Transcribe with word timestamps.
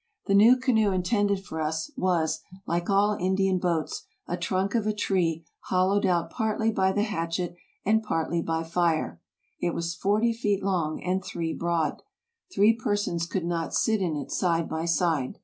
"The 0.28 0.36
new 0.36 0.56
canoe 0.56 0.92
intended 0.92 1.44
for 1.44 1.60
us 1.60 1.90
was, 1.96 2.42
like 2.64 2.88
all 2.88 3.16
Indian 3.18 3.58
boats, 3.58 4.04
a 4.28 4.36
trunk 4.36 4.76
of 4.76 4.86
a 4.86 4.92
tree 4.94 5.44
hollowed 5.62 6.06
out 6.06 6.30
partly 6.30 6.70
by 6.70 6.92
the 6.92 7.02
hatchet 7.02 7.56
and 7.84 8.00
partly 8.00 8.40
by 8.40 8.62
fire. 8.62 9.20
It 9.58 9.74
was 9.74 9.96
forty 9.96 10.32
feet 10.32 10.62
long 10.62 11.02
and 11.02 11.24
three 11.24 11.52
broad. 11.52 12.04
Three 12.54 12.72
persons 12.72 13.26
could 13.26 13.44
not 13.44 13.74
sit 13.74 14.00
in 14.00 14.14
it 14.14 14.30
side 14.30 14.68
by 14.68 14.84
side. 14.84 15.40